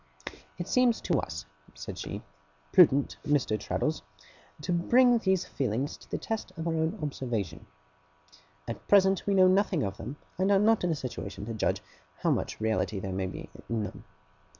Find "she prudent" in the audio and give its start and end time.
1.95-3.17